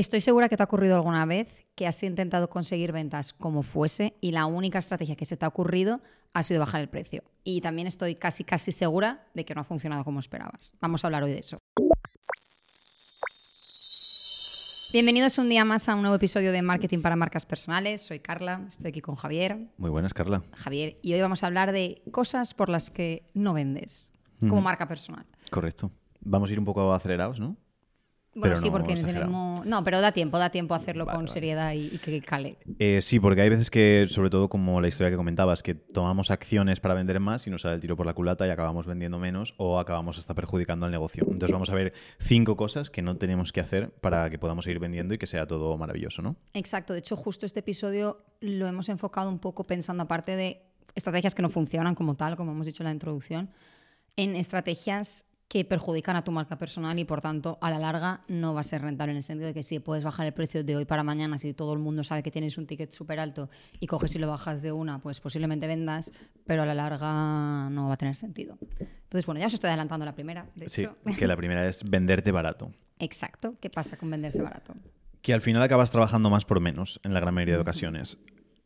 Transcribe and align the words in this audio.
Estoy 0.00 0.22
segura 0.22 0.48
que 0.48 0.56
te 0.56 0.62
ha 0.62 0.64
ocurrido 0.64 0.94
alguna 0.94 1.26
vez 1.26 1.66
que 1.74 1.86
has 1.86 2.02
intentado 2.02 2.48
conseguir 2.48 2.90
ventas 2.90 3.34
como 3.34 3.62
fuese 3.62 4.14
y 4.22 4.32
la 4.32 4.46
única 4.46 4.78
estrategia 4.78 5.14
que 5.14 5.26
se 5.26 5.36
te 5.36 5.44
ha 5.44 5.48
ocurrido 5.48 6.00
ha 6.32 6.42
sido 6.42 6.58
bajar 6.58 6.80
el 6.80 6.88
precio. 6.88 7.22
Y 7.44 7.60
también 7.60 7.86
estoy 7.86 8.14
casi, 8.14 8.42
casi 8.42 8.72
segura 8.72 9.26
de 9.34 9.44
que 9.44 9.54
no 9.54 9.60
ha 9.60 9.64
funcionado 9.64 10.02
como 10.02 10.18
esperabas. 10.18 10.72
Vamos 10.80 11.04
a 11.04 11.08
hablar 11.08 11.24
hoy 11.24 11.32
de 11.32 11.40
eso. 11.40 11.58
Bienvenidos 14.94 15.36
un 15.36 15.50
día 15.50 15.66
más 15.66 15.86
a 15.90 15.94
un 15.94 16.00
nuevo 16.00 16.16
episodio 16.16 16.50
de 16.50 16.62
Marketing 16.62 17.02
para 17.02 17.14
Marcas 17.14 17.44
Personales. 17.44 18.00
Soy 18.00 18.20
Carla, 18.20 18.64
estoy 18.68 18.88
aquí 18.88 19.02
con 19.02 19.16
Javier. 19.16 19.68
Muy 19.76 19.90
buenas, 19.90 20.14
Carla. 20.14 20.42
Javier, 20.56 20.96
y 21.02 21.12
hoy 21.12 21.20
vamos 21.20 21.44
a 21.44 21.46
hablar 21.46 21.72
de 21.72 22.00
cosas 22.10 22.54
por 22.54 22.70
las 22.70 22.88
que 22.88 23.28
no 23.34 23.52
vendes 23.52 24.12
como 24.40 24.62
marca 24.62 24.88
personal. 24.88 25.26
Correcto. 25.50 25.90
Vamos 26.20 26.48
a 26.48 26.54
ir 26.54 26.58
un 26.58 26.64
poco 26.64 26.90
acelerados, 26.94 27.38
¿no? 27.38 27.58
Bueno, 28.32 28.54
Pero 28.54 28.56
sí, 28.58 28.66
no 28.66 28.72
porque 28.72 28.92
exagerado. 28.92 29.24
tenemos... 29.26 29.66
No, 29.66 29.82
pero 29.82 30.00
da 30.00 30.12
tiempo, 30.12 30.38
da 30.38 30.50
tiempo 30.50 30.74
a 30.74 30.76
hacerlo 30.76 31.04
Vale, 31.04 31.16
con 31.16 31.24
vale. 31.24 31.32
seriedad 31.32 31.72
y, 31.72 31.86
y 31.92 31.98
que 31.98 32.20
cale. 32.22 32.58
Eh, 32.78 33.00
sí, 33.02 33.18
porque 33.18 33.40
hay 33.42 33.48
veces 33.48 33.70
que, 33.70 34.06
sobre 34.08 34.30
todo 34.30 34.48
como 34.48 34.80
la 34.80 34.86
historia 34.86 35.10
que 35.10 35.16
comentabas, 35.16 35.64
que 35.64 35.74
tomamos 35.74 36.30
acciones 36.30 36.78
para 36.78 36.94
vender 36.94 37.18
más 37.18 37.46
y 37.48 37.50
nos 37.50 37.62
sale 37.62 37.74
el 37.74 37.80
tiro 37.80 37.96
por 37.96 38.06
la 38.06 38.14
culata 38.14 38.46
y 38.46 38.50
acabamos 38.50 38.86
vendiendo 38.86 39.18
menos 39.18 39.54
o 39.56 39.80
acabamos 39.80 40.16
hasta 40.16 40.32
perjudicando 40.34 40.86
al 40.86 40.92
negocio. 40.92 41.24
Entonces 41.24 41.50
vamos 41.50 41.70
a 41.70 41.74
ver 41.74 41.92
cinco 42.20 42.56
cosas 42.56 42.88
que 42.88 43.02
no 43.02 43.16
tenemos 43.16 43.52
que 43.52 43.60
hacer 43.60 43.90
para 43.94 44.30
que 44.30 44.38
podamos 44.38 44.64
seguir 44.64 44.78
vendiendo 44.78 45.12
y 45.12 45.18
que 45.18 45.26
sea 45.26 45.46
todo 45.48 45.76
maravilloso, 45.76 46.22
¿no? 46.22 46.36
Exacto, 46.54 46.92
de 46.92 47.00
hecho 47.00 47.16
justo 47.16 47.46
este 47.46 47.60
episodio 47.60 48.24
lo 48.40 48.68
hemos 48.68 48.88
enfocado 48.88 49.28
un 49.28 49.40
poco 49.40 49.64
pensando, 49.64 50.04
aparte 50.04 50.36
de 50.36 50.62
estrategias 50.94 51.34
que 51.34 51.42
no 51.42 51.50
funcionan 51.50 51.96
como 51.96 52.14
tal, 52.14 52.36
como 52.36 52.52
hemos 52.52 52.66
dicho 52.66 52.84
en 52.84 52.86
la 52.86 52.92
introducción, 52.92 53.50
en 54.16 54.36
estrategias 54.36 55.24
que 55.50 55.64
perjudican 55.64 56.14
a 56.14 56.22
tu 56.22 56.30
marca 56.30 56.56
personal 56.56 56.96
y 57.00 57.04
por 57.04 57.20
tanto 57.20 57.58
a 57.60 57.70
la 57.70 57.80
larga 57.80 58.20
no 58.28 58.54
va 58.54 58.60
a 58.60 58.62
ser 58.62 58.82
rentable 58.82 59.10
en 59.10 59.16
el 59.16 59.24
sentido 59.24 59.48
de 59.48 59.52
que 59.54 59.64
si 59.64 59.80
puedes 59.80 60.04
bajar 60.04 60.24
el 60.24 60.32
precio 60.32 60.62
de 60.62 60.76
hoy 60.76 60.84
para 60.84 61.02
mañana, 61.02 61.38
si 61.38 61.52
todo 61.54 61.72
el 61.72 61.80
mundo 61.80 62.04
sabe 62.04 62.22
que 62.22 62.30
tienes 62.30 62.56
un 62.56 62.68
ticket 62.68 62.92
súper 62.92 63.18
alto 63.18 63.50
y 63.80 63.88
coges 63.88 64.14
y 64.14 64.20
lo 64.20 64.28
bajas 64.28 64.62
de 64.62 64.70
una, 64.70 65.00
pues 65.00 65.18
posiblemente 65.20 65.66
vendas, 65.66 66.12
pero 66.46 66.62
a 66.62 66.66
la 66.66 66.74
larga 66.74 67.68
no 67.68 67.88
va 67.88 67.94
a 67.94 67.96
tener 67.96 68.14
sentido. 68.14 68.58
Entonces, 68.78 69.26
bueno, 69.26 69.40
ya 69.40 69.48
os 69.48 69.54
estoy 69.54 69.68
adelantando 69.68 70.06
la 70.06 70.14
primera, 70.14 70.46
de 70.54 70.68
Sí, 70.68 70.82
hecho. 70.82 70.96
que 71.18 71.26
la 71.26 71.36
primera 71.36 71.66
es 71.66 71.82
venderte 71.82 72.30
barato. 72.30 72.70
Exacto, 73.00 73.56
¿qué 73.60 73.70
pasa 73.70 73.96
con 73.96 74.08
venderse 74.08 74.40
barato? 74.42 74.74
que 75.20 75.34
al 75.34 75.42
final 75.42 75.60
acabas 75.62 75.90
trabajando 75.90 76.30
más 76.30 76.46
por 76.46 76.60
menos 76.60 76.98
en 77.02 77.12
la 77.12 77.20
gran 77.20 77.34
mayoría 77.34 77.56
de 77.56 77.60
ocasiones. 77.60 78.16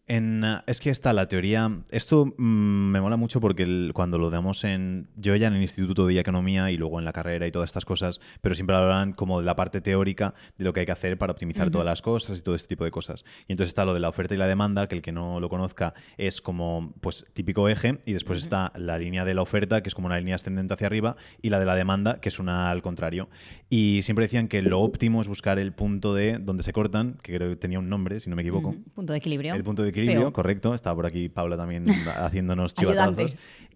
En, 0.06 0.44
eh, 0.44 0.58
es 0.66 0.80
que 0.80 0.90
está 0.90 1.12
la 1.14 1.28
teoría. 1.28 1.70
Esto 1.90 2.26
mm, 2.26 2.42
me 2.90 3.00
mola 3.00 3.16
mucho 3.16 3.40
porque 3.40 3.62
el- 3.62 3.92
cuando 3.94 4.18
lo 4.18 4.28
damos 4.28 4.62
en. 4.64 5.08
Yo 5.16 5.34
ya 5.34 5.46
en 5.48 5.54
el 5.54 5.62
Instituto 5.62 6.06
de 6.06 6.18
Economía 6.18 6.70
y 6.70 6.76
luego 6.76 6.98
en 6.98 7.06
la 7.06 7.12
carrera 7.12 7.46
y 7.46 7.50
todas 7.50 7.70
estas 7.70 7.86
cosas, 7.86 8.20
pero 8.42 8.54
siempre 8.54 8.76
hablan 8.76 9.14
como 9.14 9.40
de 9.40 9.46
la 9.46 9.56
parte 9.56 9.80
teórica 9.80 10.34
de 10.58 10.64
lo 10.64 10.72
que 10.74 10.80
hay 10.80 10.86
que 10.86 10.92
hacer 10.92 11.16
para 11.16 11.32
optimizar 11.32 11.70
todas 11.70 11.86
las 11.86 12.02
cosas 12.02 12.38
y 12.38 12.42
todo 12.42 12.54
este 12.54 12.68
tipo 12.68 12.84
de 12.84 12.90
cosas. 12.90 13.24
Y 13.48 13.52
entonces 13.52 13.68
está 13.68 13.84
lo 13.86 13.94
de 13.94 14.00
la 14.00 14.10
oferta 14.10 14.34
y 14.34 14.36
la 14.36 14.46
demanda, 14.46 14.88
que 14.88 14.94
el 14.94 15.00
que 15.02 15.10
no 15.12 15.40
lo 15.40 15.48
conozca 15.48 15.94
es 16.18 16.42
como 16.42 16.92
pues 17.00 17.24
típico 17.32 17.68
eje, 17.70 17.98
y 18.04 18.12
después 18.12 18.38
está 18.40 18.72
la 18.76 18.98
línea 18.98 19.24
de 19.24 19.32
la 19.34 19.40
oferta, 19.42 19.82
que 19.82 19.88
es 19.88 19.94
como 19.94 20.06
una 20.08 20.18
línea 20.18 20.34
ascendente 20.34 20.74
hacia 20.74 20.86
arriba, 20.86 21.16
y 21.40 21.48
la 21.48 21.58
de 21.58 21.66
la 21.66 21.74
demanda, 21.76 22.20
que 22.20 22.28
es 22.28 22.38
una 22.38 22.70
al 22.70 22.82
contrario. 22.82 23.30
Y 23.70 24.02
siempre 24.02 24.26
decían 24.26 24.48
que 24.48 24.60
lo 24.60 24.80
óptimo 24.80 25.22
es 25.22 25.28
buscar 25.28 25.58
el 25.58 25.72
punto 25.72 26.12
de 26.14 26.38
donde 26.38 26.62
se 26.62 26.72
cortan, 26.74 27.16
que 27.22 27.34
creo 27.34 27.48
que 27.48 27.56
tenía 27.56 27.78
un 27.78 27.88
nombre, 27.88 28.20
si 28.20 28.28
no 28.28 28.36
me 28.36 28.42
equivoco. 28.42 28.68
Ujú, 28.68 28.82
Punto 28.94 29.12
de 29.12 29.18
equilibrio. 29.18 29.54
El 29.54 29.64
punto 29.64 29.82
de 29.82 29.93
equilibrio, 30.00 30.32
correcto. 30.32 30.74
Estaba 30.74 30.96
por 30.96 31.06
aquí 31.06 31.28
Paula 31.28 31.56
también 31.56 31.86
haciéndonos 32.16 32.74
chivatazos. 32.74 33.14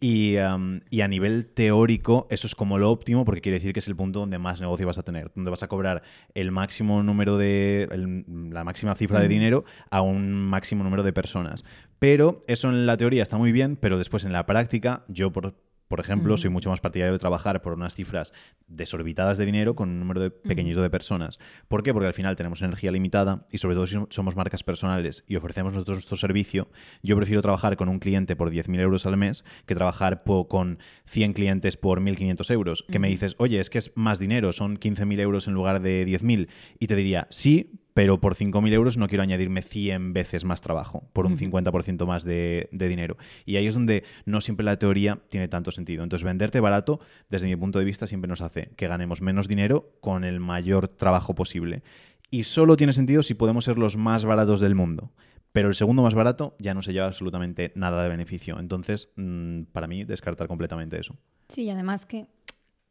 Y, 0.00 0.36
um, 0.36 0.80
y 0.90 1.00
a 1.00 1.08
nivel 1.08 1.46
teórico, 1.46 2.28
eso 2.30 2.46
es 2.46 2.54
como 2.54 2.78
lo 2.78 2.90
óptimo 2.90 3.24
porque 3.24 3.40
quiere 3.40 3.58
decir 3.58 3.72
que 3.72 3.80
es 3.80 3.88
el 3.88 3.96
punto 3.96 4.20
donde 4.20 4.38
más 4.38 4.60
negocio 4.60 4.86
vas 4.86 4.98
a 4.98 5.02
tener, 5.02 5.32
donde 5.34 5.50
vas 5.50 5.62
a 5.64 5.68
cobrar 5.68 6.02
el 6.34 6.52
máximo 6.52 7.02
número 7.02 7.36
de. 7.36 7.88
el- 7.90 8.24
la 8.52 8.62
máxima 8.64 8.94
cifra 8.94 9.18
de 9.20 9.26
dinero 9.28 9.64
a 9.90 10.00
un 10.02 10.32
máximo 10.34 10.84
número 10.84 11.02
de 11.02 11.12
personas. 11.12 11.64
Pero 11.98 12.44
eso 12.46 12.68
en 12.68 12.86
la 12.86 12.96
teoría 12.96 13.24
está 13.24 13.38
muy 13.38 13.50
bien, 13.50 13.74
pero 13.76 13.98
después 13.98 14.24
en 14.24 14.32
la 14.32 14.46
práctica, 14.46 15.04
yo 15.08 15.32
por. 15.32 15.54
Por 15.88 16.00
ejemplo, 16.00 16.36
soy 16.36 16.50
mucho 16.50 16.70
más 16.70 16.80
partidario 16.80 17.14
de 17.14 17.18
trabajar 17.18 17.62
por 17.62 17.72
unas 17.72 17.94
cifras 17.94 18.32
desorbitadas 18.66 19.38
de 19.38 19.46
dinero 19.46 19.74
con 19.74 19.88
un 19.88 19.98
número 19.98 20.20
de 20.20 20.30
pequeñito 20.30 20.82
de 20.82 20.90
personas. 20.90 21.38
¿Por 21.66 21.82
qué? 21.82 21.92
Porque 21.92 22.06
al 22.06 22.14
final 22.14 22.36
tenemos 22.36 22.60
energía 22.60 22.92
limitada 22.92 23.46
y 23.50 23.58
sobre 23.58 23.74
todo 23.74 23.86
si 23.86 23.96
somos 24.10 24.36
marcas 24.36 24.62
personales 24.62 25.24
y 25.26 25.36
ofrecemos 25.36 25.72
nosotros 25.72 25.96
nuestro 25.96 26.16
servicio, 26.16 26.68
yo 27.02 27.16
prefiero 27.16 27.42
trabajar 27.42 27.76
con 27.76 27.88
un 27.88 27.98
cliente 27.98 28.36
por 28.36 28.50
10.000 28.50 28.80
euros 28.80 29.06
al 29.06 29.16
mes 29.16 29.44
que 29.66 29.74
trabajar 29.74 30.22
con 30.48 30.78
100 31.06 31.32
clientes 31.32 31.76
por 31.76 32.00
1.500 32.00 32.50
euros. 32.52 32.84
Que 32.90 32.98
me 32.98 33.08
dices, 33.08 33.34
oye, 33.38 33.58
es 33.58 33.70
que 33.70 33.78
es 33.78 33.92
más 33.94 34.18
dinero, 34.18 34.52
son 34.52 34.78
15.000 34.78 35.20
euros 35.20 35.48
en 35.48 35.54
lugar 35.54 35.80
de 35.80 36.06
10.000. 36.06 36.48
Y 36.78 36.86
te 36.86 36.96
diría, 36.96 37.26
sí, 37.30 37.80
pero 37.98 38.20
por 38.20 38.36
5.000 38.36 38.72
euros 38.74 38.96
no 38.96 39.08
quiero 39.08 39.24
añadirme 39.24 39.60
100 39.60 40.12
veces 40.12 40.44
más 40.44 40.60
trabajo, 40.60 41.10
por 41.12 41.26
un 41.26 41.36
50% 41.36 42.06
más 42.06 42.22
de, 42.22 42.68
de 42.70 42.86
dinero. 42.86 43.16
Y 43.44 43.56
ahí 43.56 43.66
es 43.66 43.74
donde 43.74 44.04
no 44.24 44.40
siempre 44.40 44.64
la 44.64 44.78
teoría 44.78 45.18
tiene 45.28 45.48
tanto 45.48 45.72
sentido. 45.72 46.04
Entonces, 46.04 46.24
venderte 46.24 46.60
barato, 46.60 47.00
desde 47.28 47.48
mi 47.48 47.56
punto 47.56 47.80
de 47.80 47.84
vista, 47.84 48.06
siempre 48.06 48.28
nos 48.28 48.40
hace 48.40 48.70
que 48.76 48.86
ganemos 48.86 49.20
menos 49.20 49.48
dinero 49.48 49.96
con 50.00 50.22
el 50.22 50.38
mayor 50.38 50.86
trabajo 50.86 51.34
posible. 51.34 51.82
Y 52.30 52.44
solo 52.44 52.76
tiene 52.76 52.92
sentido 52.92 53.24
si 53.24 53.34
podemos 53.34 53.64
ser 53.64 53.78
los 53.78 53.96
más 53.96 54.24
baratos 54.24 54.60
del 54.60 54.76
mundo. 54.76 55.10
Pero 55.50 55.66
el 55.66 55.74
segundo 55.74 56.02
más 56.02 56.14
barato 56.14 56.54
ya 56.60 56.74
no 56.74 56.82
se 56.82 56.92
lleva 56.92 57.06
absolutamente 57.06 57.72
nada 57.74 58.00
de 58.00 58.10
beneficio. 58.10 58.60
Entonces, 58.60 59.08
mm, 59.16 59.62
para 59.72 59.88
mí, 59.88 60.04
descartar 60.04 60.46
completamente 60.46 61.00
eso. 61.00 61.16
Sí, 61.48 61.64
y 61.64 61.70
además 61.70 62.06
que 62.06 62.28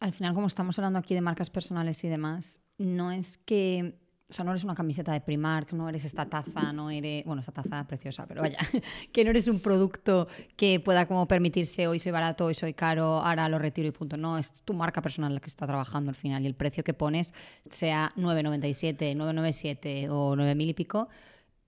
al 0.01 0.11
final, 0.11 0.33
como 0.33 0.47
estamos 0.47 0.77
hablando 0.77 0.99
aquí 0.99 1.15
de 1.15 1.21
marcas 1.21 1.49
personales 1.49 2.03
y 2.03 2.09
demás, 2.09 2.59
no 2.77 3.11
es 3.11 3.37
que. 3.37 3.95
O 4.29 4.33
sea, 4.33 4.43
no 4.43 4.51
eres 4.51 4.65
una 4.65 4.75
camiseta 4.75 5.13
de 5.13 5.21
Primark, 5.21 5.71
no 5.71 5.87
eres 5.87 6.03
esta 6.03 6.25
taza, 6.25 6.73
no 6.73 6.89
eres. 6.91 7.23
Bueno, 7.23 7.39
esta 7.39 7.53
taza 7.53 7.87
preciosa, 7.87 8.25
pero 8.27 8.41
vaya. 8.41 8.57
Que 9.13 9.23
no 9.23 9.29
eres 9.29 9.47
un 9.47 9.61
producto 9.61 10.27
que 10.57 10.81
pueda 10.81 11.05
como 11.07 11.25
permitirse 11.29 11.87
hoy 11.87 11.97
soy 11.97 12.11
barato, 12.11 12.43
hoy 12.45 12.53
soy 12.53 12.73
caro, 12.73 13.05
ahora 13.21 13.47
lo 13.47 13.57
retiro 13.57 13.87
y 13.87 13.91
punto. 13.91 14.17
No, 14.17 14.37
es 14.37 14.63
tu 14.63 14.73
marca 14.73 15.01
personal 15.01 15.33
la 15.33 15.39
que 15.39 15.47
está 15.47 15.65
trabajando 15.65 16.09
al 16.09 16.15
final 16.15 16.43
y 16.43 16.47
el 16.47 16.55
precio 16.55 16.83
que 16.83 16.93
pones, 16.93 17.33
sea 17.69 18.11
9,97, 18.17 19.15
997 19.15 20.09
o 20.09 20.35
9.000 20.35 20.69
y 20.69 20.73
pico, 20.73 21.07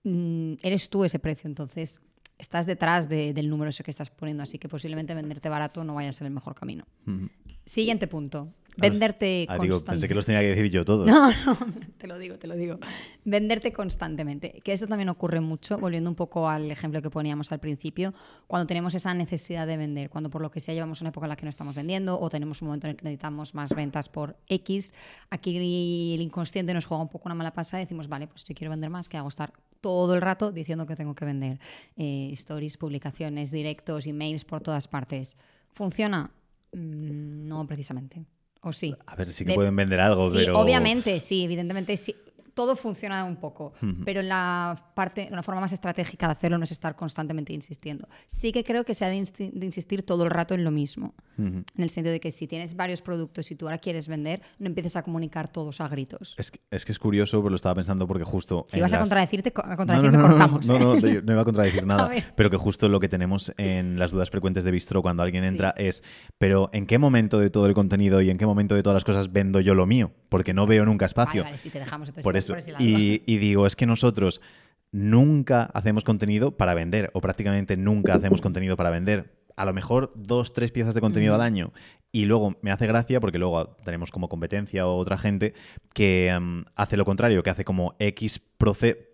mm, 0.04 0.54
eres 0.62 0.90
tú 0.90 1.02
ese 1.04 1.18
precio. 1.18 1.48
Entonces, 1.48 2.02
estás 2.36 2.66
detrás 2.66 3.08
de- 3.08 3.32
del 3.32 3.48
número 3.48 3.70
ese 3.70 3.82
que 3.84 3.90
estás 3.90 4.10
poniendo, 4.10 4.42
así 4.42 4.58
que 4.58 4.68
posiblemente 4.68 5.14
venderte 5.14 5.48
barato 5.48 5.82
no 5.82 5.94
vaya 5.94 6.10
a 6.10 6.12
ser 6.12 6.26
el 6.26 6.34
mejor 6.34 6.54
camino. 6.54 6.84
Siguiente 7.64 8.06
punto. 8.06 8.52
Venderte 8.80 9.46
Ah, 9.48 9.54
digo, 9.54 9.74
constantemente. 9.74 9.90
pensé 9.92 10.08
que 10.08 10.14
los 10.14 10.26
tenía 10.26 10.40
que 10.40 10.48
decir 10.48 10.70
yo 10.70 10.84
todos. 10.84 11.06
No, 11.10 11.28
no, 11.30 11.58
te 11.98 12.06
lo 12.06 12.18
digo, 12.18 12.36
te 12.38 12.46
lo 12.46 12.54
digo. 12.56 12.78
Venderte 13.24 13.72
constantemente. 13.72 14.60
Que 14.64 14.72
eso 14.72 14.86
también 14.86 15.08
ocurre 15.08 15.40
mucho, 15.40 15.78
volviendo 15.78 16.08
un 16.10 16.16
poco 16.16 16.48
al 16.48 16.70
ejemplo 16.70 17.02
que 17.02 17.10
poníamos 17.10 17.52
al 17.52 17.58
principio, 17.60 18.14
cuando 18.46 18.66
tenemos 18.66 18.94
esa 18.94 19.12
necesidad 19.14 19.66
de 19.66 19.76
vender, 19.76 20.10
cuando 20.10 20.30
por 20.30 20.42
lo 20.42 20.50
que 20.50 20.60
sea 20.60 20.74
llevamos 20.74 21.00
una 21.00 21.10
época 21.10 21.26
en 21.26 21.30
la 21.30 21.36
que 21.36 21.44
no 21.44 21.50
estamos 21.50 21.74
vendiendo 21.74 22.18
o 22.18 22.28
tenemos 22.30 22.62
un 22.62 22.68
momento 22.68 22.86
en 22.86 22.92
el 22.92 22.96
que 22.96 23.04
necesitamos 23.04 23.54
más 23.54 23.74
ventas 23.74 24.08
por 24.08 24.36
X, 24.48 24.94
aquí 25.30 25.56
el 26.14 26.20
inconsciente 26.20 26.72
nos 26.74 26.86
juega 26.86 27.02
un 27.02 27.08
poco 27.08 27.28
una 27.28 27.34
mala 27.34 27.52
pasada 27.52 27.82
y 27.82 27.86
decimos, 27.86 28.08
vale, 28.08 28.26
pues 28.26 28.42
si 28.42 28.54
quiero 28.54 28.70
vender 28.70 28.90
más, 28.90 29.08
¿qué 29.08 29.16
hago? 29.16 29.28
Estar 29.28 29.52
todo 29.80 30.14
el 30.14 30.20
rato 30.20 30.52
diciendo 30.52 30.86
que 30.86 30.96
tengo 30.96 31.14
que 31.14 31.24
vender. 31.24 31.58
Eh, 31.96 32.28
stories, 32.32 32.76
publicaciones, 32.76 33.50
directos, 33.50 34.06
emails 34.06 34.44
por 34.44 34.60
todas 34.60 34.88
partes. 34.88 35.36
¿Funciona? 35.72 36.30
Mm, 36.72 37.48
no 37.48 37.66
precisamente. 37.66 38.24
¿O 38.62 38.72
sí? 38.72 38.94
A 39.06 39.16
ver, 39.16 39.28
sí 39.30 39.44
que 39.44 39.50
De- 39.50 39.54
pueden 39.54 39.74
vender 39.74 40.00
algo, 40.00 40.30
Sí, 40.30 40.38
pero... 40.38 40.58
obviamente, 40.60 41.18
sí, 41.20 41.44
evidentemente 41.44 41.96
sí. 41.96 42.14
Todo 42.54 42.76
funciona 42.76 43.24
un 43.24 43.36
poco, 43.36 43.72
pero 44.04 44.22
la 44.22 44.90
parte, 44.94 45.28
la 45.30 45.42
forma 45.42 45.60
más 45.62 45.72
estratégica 45.72 46.26
de 46.26 46.32
hacerlo 46.32 46.58
no 46.58 46.64
es 46.64 46.72
estar 46.72 46.96
constantemente 46.96 47.52
insistiendo. 47.52 48.08
Sí 48.26 48.52
que 48.52 48.64
creo 48.64 48.84
que 48.84 48.94
se 48.94 49.04
ha 49.04 49.08
de, 49.08 49.16
insistir 49.16 50.02
todo 50.02 50.24
el 50.24 50.30
rato 50.30 50.54
en 50.54 50.64
lo 50.64 50.70
mismo, 50.70 51.14
en 51.38 51.64
el 51.78 51.90
sentido 51.90 52.12
de 52.12 52.20
que 52.20 52.30
si 52.30 52.46
tienes 52.46 52.74
varios 52.76 53.02
productos 53.02 53.50
y 53.50 53.56
tú 53.56 53.66
ahora 53.66 53.78
quieres 53.78 54.08
vender, 54.08 54.42
no 54.58 54.66
empieces 54.66 54.96
a 54.96 55.02
comunicar 55.02 55.48
todos 55.48 55.80
a 55.80 55.88
gritos. 55.88 56.34
Es 56.38 56.50
que, 56.50 56.60
es 56.70 56.84
que 56.84 56.92
es 56.92 56.98
curioso, 56.98 57.38
pero 57.38 57.50
lo 57.50 57.56
estaba 57.56 57.74
pensando 57.74 58.06
porque 58.06 58.24
justo... 58.24 58.66
Si 58.68 58.78
en 58.78 58.84
a 58.84 58.98
contradecirte, 58.98 59.52
co- 59.52 59.62
a 59.64 59.68
No, 59.70 59.76
contradecirte 59.76 60.16
no, 60.16 60.22
no, 60.22 60.28
cortamos. 60.28 60.68
No, 60.68 60.76
¿eh? 60.76 60.78
no, 60.80 60.94
no, 60.96 61.22
no 61.22 61.32
iba 61.32 61.42
a 61.42 61.44
contradecir 61.44 61.86
nada. 61.86 62.10
pero 62.36 62.50
que 62.50 62.56
justo 62.56 62.88
lo 62.88 63.00
que 63.00 63.08
tenemos 63.08 63.52
en 63.56 63.98
las 63.98 64.10
dudas 64.10 64.30
frecuentes 64.30 64.64
de 64.64 64.70
Bistro 64.70 65.02
cuando 65.02 65.22
alguien 65.22 65.44
entra 65.44 65.74
es, 65.76 66.02
pero 66.38 66.68
¿en 66.72 66.86
qué 66.86 66.98
momento 66.98 67.38
de 67.38 67.50
todo 67.50 67.66
el 67.66 67.74
contenido 67.74 68.20
y 68.20 68.30
en 68.30 68.38
qué 68.38 68.46
momento 68.46 68.74
de 68.74 68.82
todas 68.82 68.94
las 68.94 69.04
cosas 69.04 69.32
vendo 69.32 69.60
yo 69.60 69.74
lo 69.74 69.86
mío? 69.86 70.12
Porque 70.28 70.54
no 70.54 70.66
veo 70.66 70.84
nunca 70.84 71.06
espacio. 71.06 71.42
Vale, 71.42 71.52
vale, 71.52 71.58
si 71.58 71.70
te 71.70 71.78
dejamos 71.78 72.08
entonces 72.08 72.24
por 72.24 72.36
eso. 72.40 72.54
y 72.78 73.38
digo, 73.38 73.66
es 73.66 73.76
que 73.76 73.86
nosotros 73.86 74.40
nunca 74.92 75.64
hacemos 75.74 76.04
contenido 76.04 76.56
para 76.56 76.74
vender, 76.74 77.10
o 77.14 77.20
prácticamente 77.20 77.76
nunca 77.76 78.14
hacemos 78.14 78.40
contenido 78.40 78.76
para 78.76 78.90
vender. 78.90 79.38
A 79.56 79.64
lo 79.64 79.72
mejor 79.72 80.10
dos, 80.14 80.52
tres 80.52 80.72
piezas 80.72 80.94
de 80.94 81.00
contenido 81.00 81.34
al 81.34 81.42
año. 81.42 81.72
Y 82.12 82.24
luego 82.24 82.56
me 82.62 82.72
hace 82.72 82.86
gracia 82.86 83.20
porque 83.20 83.38
luego 83.38 83.76
tenemos 83.84 84.10
como 84.10 84.28
competencia 84.28 84.86
o 84.86 84.96
otra 84.96 85.18
gente 85.18 85.54
que 85.94 86.36
mm, 86.40 86.62
hace 86.74 86.96
lo 86.96 87.04
contrario, 87.04 87.42
que 87.42 87.50
hace 87.50 87.64
como 87.64 87.94
X 87.98 88.40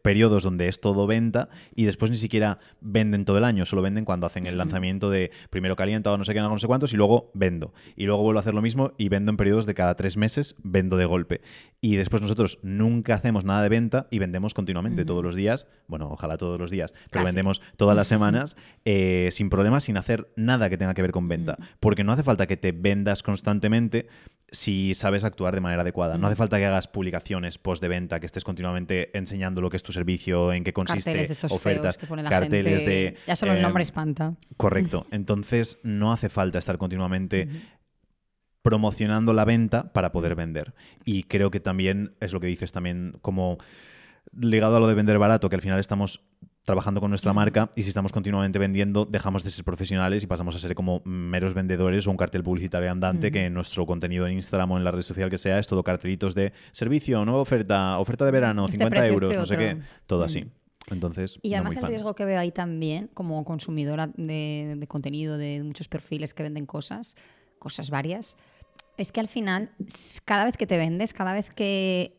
periodos 0.02 0.42
donde 0.42 0.68
es 0.68 0.80
todo 0.80 1.06
venta 1.06 1.48
y 1.74 1.84
después 1.84 2.10
ni 2.10 2.16
siquiera 2.16 2.58
venden 2.80 3.24
todo 3.24 3.38
el 3.38 3.44
año, 3.44 3.64
solo 3.64 3.80
venden 3.80 4.04
cuando 4.04 4.26
hacen 4.26 4.46
el 4.46 4.58
lanzamiento 4.58 5.08
de 5.08 5.30
primero 5.50 5.76
calienta 5.76 6.12
o 6.12 6.18
no 6.18 6.24
sé 6.24 6.34
qué, 6.34 6.40
no 6.40 6.58
sé 6.58 6.66
cuántos 6.66 6.92
y 6.92 6.96
luego 6.96 7.30
vendo. 7.32 7.72
Y 7.94 8.06
luego 8.06 8.22
vuelvo 8.22 8.38
a 8.38 8.42
hacer 8.42 8.54
lo 8.54 8.62
mismo 8.62 8.92
y 8.98 9.08
vendo 9.08 9.30
en 9.30 9.36
periodos 9.36 9.64
de 9.64 9.74
cada 9.74 9.94
tres 9.94 10.16
meses, 10.16 10.56
vendo 10.62 10.96
de 10.96 11.04
golpe. 11.04 11.42
Y 11.80 11.96
después 11.96 12.22
nosotros 12.22 12.58
nunca 12.62 13.14
hacemos 13.14 13.44
nada 13.44 13.62
de 13.62 13.68
venta 13.68 14.08
y 14.10 14.18
vendemos 14.18 14.52
continuamente 14.52 15.04
todos 15.04 15.22
los 15.22 15.36
días, 15.36 15.68
bueno, 15.86 16.10
ojalá 16.10 16.36
todos 16.36 16.58
los 16.58 16.70
días, 16.70 16.92
pero 17.10 17.24
vendemos 17.24 17.62
todas 17.76 17.96
las 17.96 18.08
semanas 18.16 18.56
eh, 18.84 19.28
sin 19.30 19.48
problemas, 19.48 19.84
sin 19.84 19.96
hacer 19.96 20.32
nada 20.36 20.68
que 20.68 20.78
tenga 20.78 20.94
que 20.94 21.02
ver 21.02 21.12
con 21.12 21.28
venta. 21.28 21.56
Porque 21.78 22.04
no 22.04 22.12
hace 22.12 22.24
falta 22.24 22.46
que 22.46 22.56
te 22.56 22.72
vendas 22.72 23.22
constantemente 23.22 24.08
si 24.50 24.94
sabes 24.94 25.24
actuar 25.24 25.54
de 25.54 25.60
manera 25.60 25.82
adecuada. 25.82 26.18
No 26.18 26.26
hace 26.28 26.36
falta 26.36 26.58
que 26.58 26.66
hagas 26.66 26.86
publicaciones 26.86 27.58
post 27.58 27.82
de 27.82 27.88
venta, 27.88 28.20
que 28.20 28.26
estés 28.26 28.44
continuamente 28.44 29.16
enseñando 29.16 29.60
lo 29.60 29.70
que 29.70 29.76
es 29.76 29.82
tu 29.82 29.92
servicio, 29.92 30.52
en 30.52 30.64
qué 30.64 30.72
consiste, 30.72 31.12
carteles 31.12 31.44
ofertas, 31.50 31.98
que 31.98 32.06
pone 32.06 32.22
la 32.22 32.30
carteles 32.30 32.86
de... 32.86 33.16
Ya 33.26 33.36
solo 33.36 33.52
el 33.52 33.62
nombre 33.62 33.82
eh, 33.82 33.84
espanta. 33.84 34.34
Correcto. 34.56 35.06
Entonces 35.10 35.78
no 35.82 36.12
hace 36.12 36.28
falta 36.28 36.58
estar 36.58 36.78
continuamente 36.78 37.48
promocionando 38.62 39.32
la 39.32 39.44
venta 39.44 39.92
para 39.92 40.12
poder 40.12 40.34
vender. 40.34 40.74
Y 41.04 41.24
creo 41.24 41.50
que 41.50 41.60
también 41.60 42.14
es 42.20 42.32
lo 42.32 42.40
que 42.40 42.46
dices 42.46 42.72
también 42.72 43.18
como 43.22 43.58
ligado 44.32 44.76
a 44.76 44.80
lo 44.80 44.88
de 44.88 44.94
vender 44.94 45.18
barato, 45.18 45.48
que 45.48 45.56
al 45.56 45.62
final 45.62 45.78
estamos 45.78 46.20
trabajando 46.66 47.00
con 47.00 47.10
nuestra 47.10 47.32
marca 47.32 47.70
y 47.76 47.82
si 47.82 47.88
estamos 47.88 48.12
continuamente 48.12 48.58
vendiendo, 48.58 49.06
dejamos 49.06 49.44
de 49.44 49.50
ser 49.50 49.64
profesionales 49.64 50.24
y 50.24 50.26
pasamos 50.26 50.54
a 50.56 50.58
ser 50.58 50.74
como 50.74 51.00
meros 51.04 51.54
vendedores 51.54 52.06
o 52.06 52.10
un 52.10 52.16
cartel 52.16 52.42
publicitario 52.42 52.90
andante 52.90 53.30
que 53.30 53.46
en 53.46 53.54
nuestro 53.54 53.86
contenido 53.86 54.26
en 54.26 54.34
Instagram 54.34 54.72
o 54.72 54.76
en 54.76 54.82
la 54.82 54.90
red 54.90 55.02
social 55.02 55.30
que 55.30 55.38
sea 55.38 55.60
es 55.60 55.68
todo 55.68 55.84
cartelitos 55.84 56.34
de 56.34 56.52
servicio, 56.72 57.24
nueva 57.24 57.40
oferta, 57.40 57.98
oferta 57.98 58.24
de 58.24 58.32
verano, 58.32 58.66
50 58.66 58.96
este 58.96 59.08
euros, 59.08 59.30
este 59.30 59.40
no 59.40 59.46
sé 59.46 59.56
qué, 59.56 59.78
todo 60.06 60.24
así. 60.24 60.44
Entonces, 60.90 61.38
y 61.42 61.54
además 61.54 61.76
no 61.76 61.82
el 61.82 61.88
riesgo 61.88 62.14
que 62.14 62.24
veo 62.24 62.38
ahí 62.38 62.50
también, 62.50 63.10
como 63.14 63.44
consumidora 63.44 64.08
de, 64.16 64.74
de 64.76 64.86
contenido, 64.88 65.38
de 65.38 65.62
muchos 65.62 65.88
perfiles 65.88 66.34
que 66.34 66.42
venden 66.42 66.66
cosas, 66.66 67.16
cosas 67.60 67.90
varias, 67.90 68.36
es 68.96 69.12
que 69.12 69.20
al 69.20 69.28
final, 69.28 69.70
cada 70.24 70.44
vez 70.44 70.56
que 70.56 70.66
te 70.66 70.76
vendes, 70.76 71.12
cada 71.12 71.32
vez 71.32 71.50
que 71.50 72.16